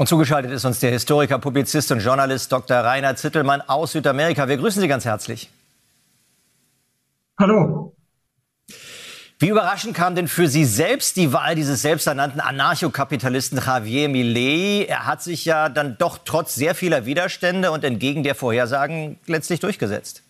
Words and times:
Und 0.00 0.06
zugeschaltet 0.06 0.50
ist 0.50 0.64
uns 0.64 0.80
der 0.80 0.92
Historiker, 0.92 1.38
Publizist 1.38 1.92
und 1.92 2.00
Journalist 2.00 2.50
Dr. 2.50 2.78
Rainer 2.78 3.16
Zittelmann 3.16 3.60
aus 3.60 3.92
Südamerika. 3.92 4.48
Wir 4.48 4.56
grüßen 4.56 4.80
Sie 4.80 4.88
ganz 4.88 5.04
herzlich. 5.04 5.50
Hallo. 7.38 7.94
Wie 9.38 9.48
überraschend 9.48 9.94
kam 9.94 10.14
denn 10.14 10.26
für 10.26 10.48
Sie 10.48 10.64
selbst 10.64 11.16
die 11.16 11.34
Wahl 11.34 11.54
dieses 11.54 11.82
selbsternannten 11.82 12.40
Anarchokapitalisten 12.40 13.58
Javier 13.58 14.08
Milei? 14.08 14.86
Er 14.86 15.04
hat 15.04 15.22
sich 15.22 15.44
ja 15.44 15.68
dann 15.68 15.98
doch 15.98 16.16
trotz 16.24 16.54
sehr 16.54 16.74
vieler 16.74 17.04
Widerstände 17.04 17.70
und 17.70 17.84
entgegen 17.84 18.22
der 18.22 18.34
Vorhersagen 18.34 19.18
letztlich 19.26 19.60
durchgesetzt. 19.60 20.22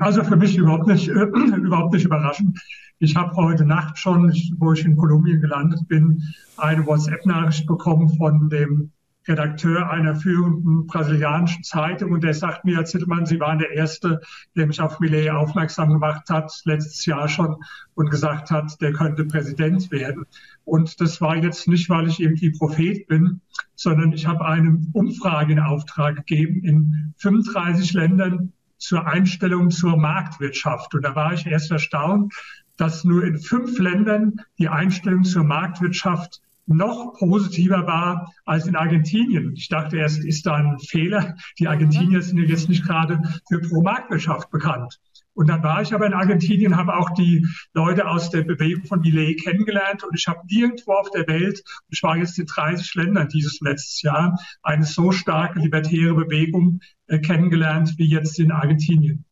Also 0.00 0.24
für 0.24 0.36
mich 0.36 0.56
überhaupt 0.56 0.86
nicht, 0.86 1.08
äh, 1.08 1.12
überhaupt 1.56 1.92
nicht 1.92 2.04
überraschend. 2.04 2.58
Ich 2.98 3.14
habe 3.14 3.34
heute 3.36 3.64
Nacht 3.64 3.98
schon, 3.98 4.32
wo 4.58 4.72
ich 4.72 4.84
in 4.84 4.96
Kolumbien 4.96 5.40
gelandet 5.40 5.86
bin, 5.86 6.22
eine 6.56 6.86
WhatsApp-Nachricht 6.86 7.66
bekommen 7.66 8.08
von 8.16 8.48
dem 8.48 8.90
Redakteur 9.28 9.90
einer 9.90 10.14
führenden 10.14 10.86
brasilianischen 10.86 11.64
Zeitung 11.64 12.12
und 12.12 12.22
der 12.22 12.32
sagt 12.32 12.64
mir, 12.64 12.76
Herr 12.76 12.84
Zittelmann, 12.84 13.26
Sie 13.26 13.40
waren 13.40 13.58
der 13.58 13.72
Erste, 13.72 14.20
der 14.54 14.66
mich 14.66 14.80
auf 14.80 15.00
Millet 15.00 15.30
aufmerksam 15.30 15.90
gemacht 15.90 16.30
hat, 16.30 16.52
letztes 16.64 17.04
Jahr 17.06 17.28
schon, 17.28 17.56
und 17.94 18.10
gesagt 18.10 18.50
hat, 18.50 18.80
der 18.80 18.92
könnte 18.92 19.24
Präsident 19.24 19.90
werden. 19.90 20.24
Und 20.64 21.00
das 21.00 21.20
war 21.20 21.36
jetzt 21.36 21.66
nicht, 21.68 21.90
weil 21.90 22.08
ich 22.08 22.20
irgendwie 22.20 22.50
Prophet 22.50 23.06
bin, 23.08 23.40
sondern 23.74 24.12
ich 24.12 24.26
habe 24.26 24.44
eine 24.46 24.80
Umfrage 24.92 25.52
in 25.52 25.58
Auftrag 25.58 26.16
gegeben 26.16 26.62
in 26.62 27.14
35 27.18 27.92
Ländern 27.94 28.52
zur 28.78 29.06
Einstellung 29.06 29.70
zur 29.70 29.96
Marktwirtschaft. 29.96 30.94
Und 30.94 31.02
da 31.02 31.14
war 31.14 31.32
ich 31.32 31.46
erst 31.46 31.70
erstaunt, 31.70 32.34
dass 32.76 33.04
nur 33.04 33.24
in 33.24 33.38
fünf 33.38 33.78
Ländern 33.78 34.40
die 34.58 34.68
Einstellung 34.68 35.24
zur 35.24 35.44
Marktwirtschaft 35.44 36.40
noch 36.66 37.14
positiver 37.18 37.86
war 37.86 38.32
als 38.44 38.66
in 38.66 38.76
Argentinien. 38.76 39.54
Ich 39.54 39.68
dachte 39.68 39.96
erst, 39.98 40.24
ist 40.24 40.46
da 40.46 40.54
ein 40.54 40.78
Fehler. 40.78 41.36
Die 41.58 41.68
Argentinier 41.68 42.22
sind 42.22 42.38
ja 42.38 42.44
jetzt 42.44 42.68
nicht 42.68 42.84
gerade 42.84 43.20
für 43.48 43.60
Pro-Marktwirtschaft 43.60 44.50
bekannt. 44.50 44.98
Und 45.36 45.48
dann 45.48 45.62
war 45.62 45.82
ich 45.82 45.92
aber 45.92 46.06
in 46.06 46.14
Argentinien, 46.14 46.76
habe 46.76 46.96
auch 46.96 47.10
die 47.10 47.46
Leute 47.74 48.08
aus 48.08 48.30
der 48.30 48.40
Bewegung 48.40 48.86
von 48.86 49.00
Millet 49.00 49.44
kennengelernt 49.44 50.02
und 50.02 50.18
ich 50.18 50.26
habe 50.26 50.40
nirgendwo 50.50 50.92
auf 50.92 51.10
der 51.10 51.28
Welt, 51.28 51.62
ich 51.90 52.02
war 52.02 52.16
jetzt 52.16 52.38
in 52.38 52.46
30 52.46 52.94
Ländern 52.94 53.28
dieses 53.28 53.60
letztes 53.60 54.00
Jahr, 54.00 54.40
eine 54.62 54.84
so 54.84 55.12
starke 55.12 55.58
libertäre 55.58 56.14
Bewegung 56.14 56.80
äh, 57.08 57.18
kennengelernt 57.18 57.94
wie 57.98 58.08
jetzt 58.08 58.38
in 58.38 58.50
Argentinien. 58.50 59.26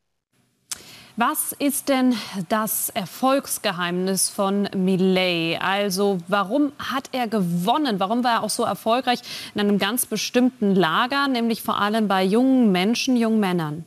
Was 1.16 1.52
ist 1.52 1.88
denn 1.88 2.14
das 2.50 2.90
Erfolgsgeheimnis 2.90 4.28
von 4.28 4.68
Millet? 4.76 5.58
Also 5.62 6.18
warum 6.28 6.72
hat 6.78 7.08
er 7.12 7.28
gewonnen? 7.28 7.98
Warum 7.98 8.24
war 8.24 8.32
er 8.32 8.42
auch 8.42 8.50
so 8.50 8.64
erfolgreich 8.64 9.20
in 9.54 9.60
einem 9.62 9.78
ganz 9.78 10.04
bestimmten 10.04 10.74
Lager, 10.74 11.28
nämlich 11.28 11.62
vor 11.62 11.80
allem 11.80 12.08
bei 12.08 12.24
jungen 12.24 12.72
Menschen, 12.72 13.16
jungen 13.16 13.40
Männern? 13.40 13.86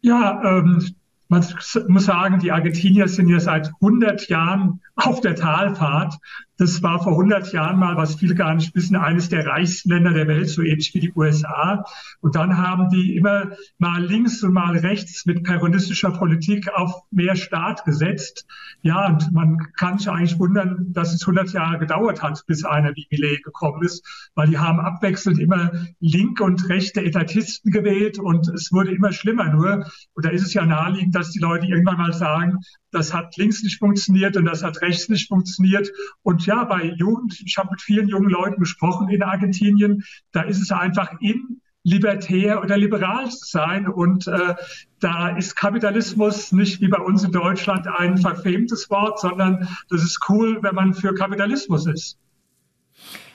Ja, 0.00 0.42
ähm, 0.44 0.84
man 1.28 1.44
muss 1.88 2.04
sagen, 2.04 2.38
die 2.38 2.52
Argentinier 2.52 3.08
sind 3.08 3.28
ja 3.28 3.40
seit 3.40 3.70
100 3.80 4.28
Jahren 4.28 4.80
auf 4.98 5.20
der 5.20 5.36
Talfahrt. 5.36 6.18
Das 6.56 6.82
war 6.82 7.00
vor 7.00 7.12
100 7.12 7.52
Jahren 7.52 7.78
mal, 7.78 7.96
was 7.96 8.16
viele 8.16 8.34
gar 8.34 8.52
nicht 8.52 8.74
wissen, 8.74 8.96
eines 8.96 9.28
der 9.28 9.46
reichsten 9.46 9.90
Länder 9.90 10.12
der 10.12 10.26
Welt, 10.26 10.48
so 10.48 10.60
ähnlich 10.60 10.92
wie 10.92 10.98
die 10.98 11.12
USA. 11.14 11.84
Und 12.20 12.34
dann 12.34 12.58
haben 12.58 12.88
die 12.90 13.14
immer 13.16 13.52
mal 13.78 14.04
links 14.04 14.42
und 14.42 14.54
mal 14.54 14.76
rechts 14.76 15.24
mit 15.24 15.44
peronistischer 15.44 16.10
Politik 16.10 16.68
auf 16.74 17.04
mehr 17.12 17.36
Staat 17.36 17.84
gesetzt. 17.84 18.44
Ja, 18.82 19.06
und 19.06 19.32
man 19.32 19.68
kann 19.76 19.98
sich 19.98 20.10
eigentlich 20.10 20.38
wundern, 20.40 20.92
dass 20.92 21.14
es 21.14 21.22
100 21.22 21.52
Jahre 21.52 21.78
gedauert 21.78 22.24
hat, 22.24 22.42
bis 22.48 22.64
einer 22.64 22.92
wie 22.96 23.06
Millet 23.08 23.44
gekommen 23.44 23.84
ist, 23.84 24.04
weil 24.34 24.48
die 24.48 24.58
haben 24.58 24.80
abwechselnd 24.80 25.38
immer 25.38 25.70
linke 26.00 26.42
und 26.42 26.68
rechte 26.68 27.04
Etatisten 27.04 27.70
gewählt 27.70 28.18
und 28.18 28.48
es 28.48 28.72
wurde 28.72 28.92
immer 28.92 29.12
schlimmer 29.12 29.48
nur. 29.48 29.86
Und 30.14 30.24
da 30.24 30.30
ist 30.30 30.42
es 30.42 30.54
ja 30.54 30.66
naheliegend, 30.66 31.14
dass 31.14 31.30
die 31.30 31.38
Leute 31.38 31.66
irgendwann 31.66 31.98
mal 31.98 32.12
sagen, 32.12 32.58
das 32.90 33.14
hat 33.14 33.36
links 33.36 33.62
nicht 33.62 33.78
funktioniert 33.78 34.36
und 34.36 34.46
das 34.46 34.64
hat 34.64 34.80
rechts 34.80 34.87
nicht 35.08 35.28
funktioniert. 35.28 35.90
Und 36.22 36.46
ja, 36.46 36.64
bei 36.64 36.94
Jugend, 36.96 37.40
ich 37.44 37.56
habe 37.58 37.70
mit 37.70 37.80
vielen 37.80 38.08
jungen 38.08 38.30
Leuten 38.30 38.60
gesprochen 38.60 39.08
in 39.08 39.22
Argentinien, 39.22 40.04
da 40.32 40.42
ist 40.42 40.60
es 40.60 40.70
einfach 40.70 41.12
in 41.20 41.60
libertär 41.84 42.62
oder 42.62 42.76
liberal 42.76 43.30
zu 43.30 43.44
sein. 43.44 43.88
Und 43.88 44.26
äh, 44.26 44.54
da 45.00 45.36
ist 45.36 45.56
Kapitalismus 45.56 46.52
nicht 46.52 46.80
wie 46.80 46.88
bei 46.88 46.98
uns 46.98 47.24
in 47.24 47.32
Deutschland 47.32 47.86
ein 47.86 48.18
verfemtes 48.18 48.90
Wort, 48.90 49.20
sondern 49.20 49.68
das 49.88 50.02
ist 50.02 50.20
cool, 50.28 50.62
wenn 50.62 50.74
man 50.74 50.94
für 50.94 51.14
Kapitalismus 51.14 51.86
ist. 51.86 52.18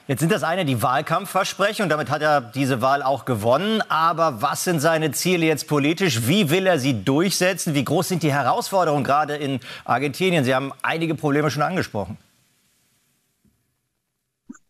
Jetzt 0.05 0.19
sind 0.19 0.33
das 0.33 0.43
eine 0.43 0.65
die 0.65 0.81
Wahlkampfversprechen 0.81 1.83
und 1.83 1.89
damit 1.89 2.09
hat 2.09 2.21
er 2.21 2.41
diese 2.41 2.81
Wahl 2.81 3.01
auch 3.01 3.23
gewonnen. 3.23 3.81
Aber 3.87 4.41
was 4.41 4.65
sind 4.65 4.81
seine 4.81 5.11
Ziele 5.11 5.45
jetzt 5.45 5.69
politisch? 5.69 6.27
Wie 6.27 6.49
will 6.49 6.67
er 6.67 6.77
sie 6.77 7.05
durchsetzen? 7.05 7.73
Wie 7.73 7.85
groß 7.85 8.09
sind 8.09 8.21
die 8.21 8.33
Herausforderungen 8.33 9.05
gerade 9.05 9.35
in 9.35 9.61
Argentinien? 9.85 10.43
Sie 10.43 10.53
haben 10.53 10.73
einige 10.81 11.15
Probleme 11.15 11.49
schon 11.49 11.63
angesprochen. 11.63 12.17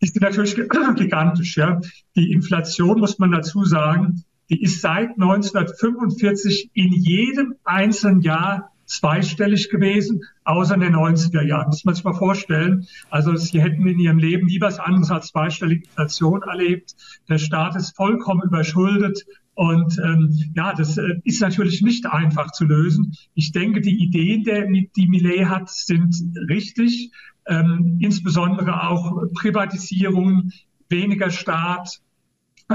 Die 0.04 0.08
sind 0.08 0.22
natürlich 0.22 0.56
gigantisch. 0.96 1.58
Ja. 1.58 1.82
Die 2.16 2.32
Inflation, 2.32 3.00
muss 3.00 3.18
man 3.18 3.32
dazu 3.32 3.66
sagen, 3.66 4.24
die 4.52 4.62
ist 4.62 4.82
seit 4.82 5.10
1945 5.20 6.70
in 6.76 6.94
jedem 6.94 7.56
einzelnen 7.64 8.22
Jahr 8.22 8.73
zweistellig 8.86 9.70
gewesen, 9.70 10.22
außer 10.44 10.76
in 10.76 10.82
den 10.82 10.96
90er 10.96 11.42
Jahren. 11.42 11.68
Muss 11.68 11.86
man 11.86 11.96
sich 11.96 12.04
mal 12.04 12.14
vorstellen. 12.14 12.88
Also 13.10 13.36
sie 13.36 13.62
hätten 13.62 13.88
in 13.88 14.00
ihrem 14.00 14.18
Leben 14.18 14.48
nie 14.48 14.62
was 14.62 14.80
anderes 14.80 15.12
als 15.12 15.28
zweistellige 15.28 15.86
Inflation 15.86 16.42
erlebt. 16.44 16.96
Der 17.30 17.38
Staat 17.38 17.76
ist 17.76 17.96
vollkommen 17.96 18.44
überschuldet. 18.44 19.26
Und 19.56 20.00
ähm, 20.00 20.52
ja, 20.56 20.74
das 20.74 20.98
äh, 20.98 21.20
ist 21.24 21.42
natürlich 21.42 21.82
nicht 21.82 22.08
einfach 22.08 22.52
zu 22.52 22.66
lösen. 22.66 23.16
Ich 23.36 23.52
denke, 23.52 23.82
die 23.82 24.04
Ideen, 24.04 24.44
der, 24.44 24.68
die 24.68 25.08
Millet 25.08 25.48
hat, 25.48 25.70
sind 25.70 26.16
richtig. 26.50 27.12
Ähm, 27.46 27.98
insbesondere 28.02 28.90
auch 28.90 29.22
Privatisierung, 29.36 30.52
weniger 30.90 31.30
Staat, 31.30 32.00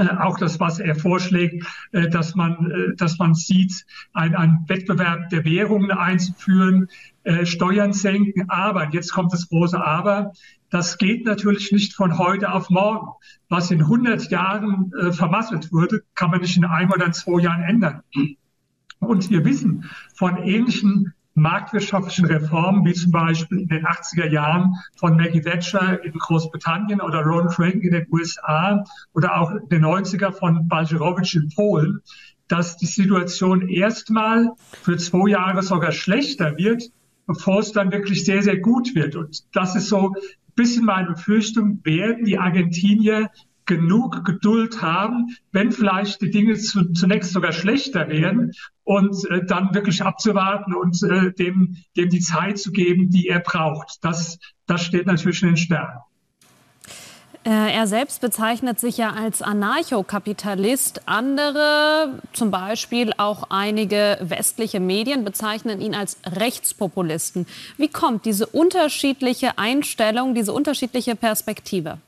auch 0.07 0.37
das, 0.37 0.59
was 0.59 0.79
er 0.79 0.95
vorschlägt, 0.95 1.65
äh, 1.91 2.09
dass 2.09 2.35
man, 2.35 2.71
äh, 2.71 2.95
dass 2.95 3.17
man 3.17 3.33
sieht, 3.33 3.85
einen 4.13 4.65
Wettbewerb 4.67 5.29
der 5.29 5.45
Währungen 5.45 5.91
einzuführen, 5.91 6.87
Steuern 7.43 7.93
senken. 7.93 8.49
Aber, 8.49 8.89
jetzt 8.89 9.13
kommt 9.13 9.33
das 9.33 9.49
große 9.49 9.79
Aber, 9.83 10.31
das 10.71 10.97
geht 10.97 11.25
natürlich 11.25 11.71
nicht 11.71 11.93
von 11.93 12.17
heute 12.17 12.51
auf 12.51 12.69
morgen. 12.69 13.07
Was 13.49 13.69
in 13.71 13.81
100 13.81 14.31
Jahren 14.31 14.91
vermasselt 15.11 15.71
wurde, 15.71 16.01
kann 16.15 16.31
man 16.31 16.41
nicht 16.41 16.57
in 16.57 16.65
einem 16.65 16.91
oder 16.91 17.11
zwei 17.11 17.41
Jahren 17.41 17.63
ändern. 17.63 18.01
Und 18.99 19.29
wir 19.29 19.45
wissen 19.45 19.89
von 20.15 20.37
ähnlichen 20.37 21.13
marktwirtschaftlichen 21.41 22.25
Reformen, 22.25 22.85
wie 22.85 22.93
zum 22.93 23.11
Beispiel 23.11 23.59
in 23.59 23.67
den 23.67 23.85
80er 23.85 24.29
Jahren 24.29 24.75
von 24.95 25.15
Maggie 25.15 25.41
Thatcher 25.41 26.03
in 26.03 26.13
Großbritannien 26.13 27.01
oder 27.01 27.21
Ronald 27.21 27.57
Reagan 27.59 27.81
in 27.81 27.91
den 27.91 28.07
USA 28.11 28.83
oder 29.13 29.39
auch 29.39 29.51
in 29.51 29.69
den 29.69 29.85
90er 29.85 30.31
von 30.31 30.67
Balcerowicz 30.67 31.33
in 31.35 31.49
Polen, 31.49 32.01
dass 32.47 32.77
die 32.77 32.87
Situation 32.87 33.67
erstmal 33.67 34.49
für 34.81 34.97
zwei 34.97 35.29
Jahre 35.29 35.61
sogar 35.61 35.91
schlechter 35.91 36.57
wird, 36.57 36.83
bevor 37.27 37.59
es 37.59 37.71
dann 37.71 37.91
wirklich 37.91 38.25
sehr, 38.25 38.41
sehr 38.41 38.57
gut 38.57 38.95
wird. 38.95 39.15
Und 39.15 39.43
das 39.53 39.75
ist 39.75 39.89
so 39.89 40.09
ein 40.09 40.21
bisschen 40.55 40.85
meine 40.85 41.11
Befürchtung, 41.11 41.79
werden 41.83 42.25
die 42.25 42.39
Argentinier 42.39 43.29
genug 43.69 44.25
Geduld 44.25 44.81
haben, 44.81 45.37
wenn 45.51 45.71
vielleicht 45.71 46.21
die 46.23 46.31
Dinge 46.31 46.55
zu, 46.55 46.91
zunächst 46.93 47.31
sogar 47.31 47.51
schlechter 47.51 48.09
werden 48.09 48.53
und 48.89 49.29
äh, 49.29 49.45
dann 49.45 49.71
wirklich 49.75 50.01
abzuwarten 50.01 50.73
und 50.73 51.03
äh, 51.03 51.31
dem, 51.31 51.77
dem 51.95 52.09
die 52.09 52.21
Zeit 52.21 52.57
zu 52.57 52.71
geben, 52.71 53.11
die 53.11 53.27
er 53.27 53.39
braucht. 53.39 54.03
Das, 54.03 54.39
das 54.65 54.83
steht 54.83 55.05
natürlich 55.05 55.43
in 55.43 55.49
den 55.49 55.57
Sternen. 55.57 55.99
Äh, 57.45 57.71
er 57.71 57.85
selbst 57.85 58.19
bezeichnet 58.19 58.79
sich 58.79 58.97
ja 58.97 59.11
als 59.11 59.43
Anarchokapitalist. 59.43 61.03
Andere, 61.05 62.19
zum 62.33 62.49
Beispiel 62.49 63.13
auch 63.17 63.51
einige 63.51 64.17
westliche 64.21 64.79
Medien, 64.79 65.23
bezeichnen 65.23 65.81
ihn 65.81 65.93
als 65.93 66.17
Rechtspopulisten. 66.25 67.45
Wie 67.77 67.89
kommt 67.89 68.25
diese 68.25 68.47
unterschiedliche 68.47 69.59
Einstellung, 69.59 70.33
diese 70.33 70.51
unterschiedliche 70.51 71.15
Perspektive? 71.15 71.99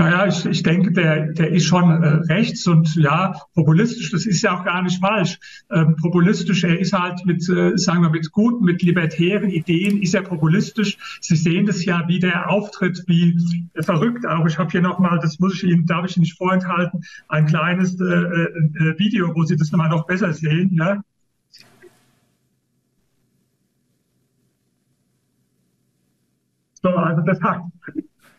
Naja, 0.00 0.26
ich, 0.28 0.46
ich 0.46 0.62
denke, 0.62 0.92
der, 0.92 1.32
der 1.32 1.50
ist 1.50 1.64
schon 1.64 1.90
äh, 1.90 2.06
rechts 2.32 2.68
und 2.68 2.94
ja, 2.94 3.34
populistisch, 3.54 4.12
das 4.12 4.26
ist 4.26 4.42
ja 4.42 4.56
auch 4.56 4.64
gar 4.64 4.80
nicht 4.82 5.00
falsch. 5.00 5.40
Ähm, 5.72 5.96
populistisch, 5.96 6.62
er 6.62 6.78
ist 6.78 6.92
halt 6.92 7.26
mit, 7.26 7.48
äh, 7.48 7.76
sagen 7.76 8.02
wir, 8.02 8.10
mit 8.10 8.30
guten, 8.30 8.64
mit 8.64 8.80
libertären 8.80 9.50
Ideen, 9.50 10.00
ist 10.00 10.14
er 10.14 10.22
populistisch. 10.22 10.96
Sie 11.20 11.34
sehen 11.34 11.66
das 11.66 11.84
ja, 11.84 12.04
wie 12.06 12.20
der 12.20 12.48
auftritt, 12.48 13.02
wie 13.08 13.36
äh, 13.74 13.82
verrückt 13.82 14.24
auch. 14.24 14.46
Ich 14.46 14.56
habe 14.56 14.70
hier 14.70 14.82
nochmal, 14.82 15.18
das 15.20 15.40
muss 15.40 15.54
ich 15.54 15.64
Ihnen, 15.64 15.84
darf 15.84 16.06
ich 16.08 16.16
nicht 16.16 16.38
vorenthalten, 16.38 17.02
ein 17.28 17.46
kleines 17.46 18.00
äh, 18.00 18.04
äh, 18.04 18.44
äh 18.78 18.98
Video, 19.00 19.34
wo 19.34 19.42
Sie 19.42 19.56
das 19.56 19.72
nochmal 19.72 19.90
noch 19.90 20.06
besser 20.06 20.32
sehen. 20.32 20.70
Ja? 20.74 21.02
So, 26.82 26.90
also 26.90 27.22
das 27.22 27.42
heißt, 27.42 27.64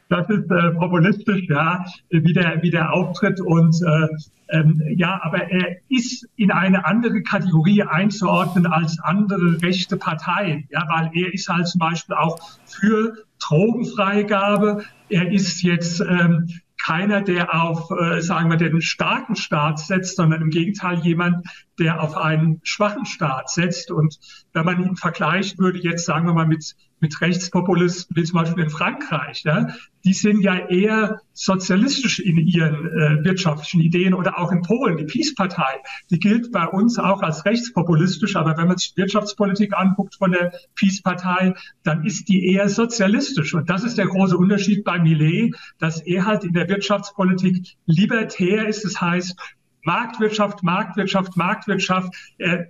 das 0.09 0.27
ist 0.29 0.49
äh, 0.51 0.71
populistisch, 0.71 1.47
ja, 1.49 1.85
wie 2.09 2.33
der, 2.33 2.61
wie 2.61 2.71
der 2.71 2.93
auftritt. 2.93 3.39
Und 3.39 3.79
äh, 3.81 4.07
ähm, 4.49 4.81
ja, 4.95 5.19
aber 5.23 5.51
er 5.51 5.77
ist 5.87 6.27
in 6.35 6.51
eine 6.51 6.85
andere 6.85 7.21
Kategorie 7.21 7.83
einzuordnen 7.83 8.65
als 8.65 8.99
andere 8.99 9.61
rechte 9.61 9.97
Parteien, 9.97 10.67
ja, 10.71 10.83
weil 10.89 11.11
er 11.13 11.33
ist 11.33 11.47
halt 11.47 11.67
zum 11.67 11.79
Beispiel 11.79 12.15
auch 12.15 12.39
für 12.65 13.13
Drogenfreigabe. 13.39 14.83
Er 15.09 15.31
ist 15.31 15.61
jetzt 15.61 16.01
ähm, 16.01 16.49
keiner, 16.83 17.21
der 17.21 17.53
auf, 17.53 17.91
äh, 17.91 18.21
sagen 18.21 18.49
wir, 18.49 18.57
den 18.57 18.81
starken 18.81 19.35
Staat 19.35 19.79
setzt, 19.79 20.15
sondern 20.15 20.41
im 20.41 20.49
Gegenteil 20.49 20.99
jemand, 20.99 21.45
der 21.79 22.01
auf 22.01 22.15
einen 22.17 22.59
schwachen 22.63 23.05
Staat 23.05 23.49
setzt. 23.49 23.91
Und 23.91 24.19
wenn 24.53 24.65
man 24.65 24.83
ihn 24.83 24.95
vergleicht 24.95 25.57
würde, 25.59 25.79
jetzt 25.79 26.05
sagen 26.05 26.27
wir 26.27 26.33
mal 26.33 26.47
mit 26.47 26.75
mit 26.99 27.21
Rechtspopulisten, 27.21 28.15
wie 28.15 28.23
zum 28.23 28.39
Beispiel 28.39 28.63
in 28.63 28.69
Frankreich, 28.69 29.43
ja, 29.43 29.67
die 30.05 30.13
sind 30.13 30.41
ja 30.41 30.67
eher 30.67 31.21
sozialistisch 31.33 32.19
in 32.19 32.37
ihren 32.37 32.87
äh, 32.87 33.23
wirtschaftlichen 33.23 33.81
Ideen 33.81 34.13
oder 34.13 34.39
auch 34.39 34.51
in 34.51 34.61
Polen, 34.61 34.97
die 34.97 35.05
Peace-Partei, 35.05 35.81
die 36.09 36.19
gilt 36.19 36.51
bei 36.51 36.65
uns 36.65 36.97
auch 36.99 37.21
als 37.21 37.45
rechtspopulistisch, 37.45 38.35
aber 38.35 38.57
wenn 38.57 38.67
man 38.67 38.77
sich 38.77 38.93
Wirtschaftspolitik 38.95 39.75
anguckt 39.75 40.15
von 40.15 40.31
der 40.31 40.53
Peace-Partei, 40.75 41.53
dann 41.83 42.05
ist 42.05 42.29
die 42.29 42.53
eher 42.53 42.69
sozialistisch. 42.69 43.53
Und 43.53 43.69
das 43.69 43.83
ist 43.83 43.97
der 43.97 44.07
große 44.07 44.37
Unterschied 44.37 44.83
bei 44.83 44.99
Millet, 44.99 45.55
dass 45.79 46.01
er 46.01 46.25
halt 46.25 46.43
in 46.43 46.53
der 46.53 46.67
Wirtschaftspolitik 46.69 47.75
libertär 47.85 48.67
ist, 48.67 48.85
das 48.85 48.99
heißt, 48.99 49.35
Marktwirtschaft, 49.83 50.63
Marktwirtschaft, 50.63 51.37
Marktwirtschaft. 51.37 52.13
Er 52.37 52.67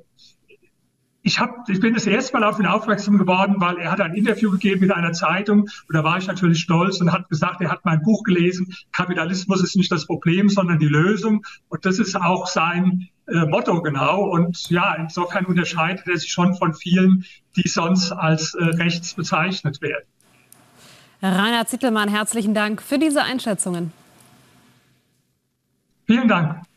ich, 1.21 1.39
hab, 1.39 1.67
ich 1.69 1.79
bin 1.79 1.93
das 1.93 2.07
erste 2.07 2.37
Mal 2.37 2.43
auf 2.47 2.59
ihn 2.59 2.65
aufmerksam 2.65 3.17
geworden, 3.17 3.55
weil 3.57 3.77
er 3.77 3.91
hat 3.91 3.99
ein 3.99 4.13
Interview 4.13 4.51
gegeben 4.51 4.81
mit 4.81 4.91
einer 4.91 5.11
Zeitung 5.11 5.61
und 5.61 5.93
da 5.93 6.03
war 6.03 6.17
ich 6.17 6.27
natürlich 6.27 6.59
stolz 6.59 7.01
und 7.01 7.11
hat 7.11 7.29
gesagt, 7.29 7.61
er 7.61 7.69
hat 7.69 7.83
mein 7.83 8.01
Buch 8.01 8.23
gelesen, 8.23 8.73
Kapitalismus 8.91 9.61
ist 9.61 9.75
nicht 9.75 9.91
das 9.91 10.05
Problem, 10.05 10.49
sondern 10.49 10.79
die 10.79 10.87
Lösung 10.87 11.45
und 11.67 11.85
das 11.85 11.99
ist 11.99 12.15
auch 12.15 12.47
sein 12.47 13.09
äh, 13.27 13.45
Motto 13.45 13.81
genau 13.81 14.23
und 14.23 14.69
ja, 14.69 14.95
insofern 14.95 15.45
unterscheidet 15.45 16.07
er 16.07 16.17
sich 16.17 16.31
schon 16.31 16.55
von 16.55 16.73
vielen, 16.73 17.25
die 17.57 17.67
sonst 17.67 18.11
als 18.11 18.53
äh, 18.53 18.63
rechts 18.63 19.13
bezeichnet 19.13 19.81
werden. 19.81 20.05
Rainer 21.21 21.67
Zittelmann, 21.67 22.07
herzlichen 22.07 22.53
Dank 22.53 22.81
für 22.81 22.97
diese 22.97 23.23
Einschätzungen. 23.23 23.91
Vielen 26.07 26.29
Dank. 26.29 26.68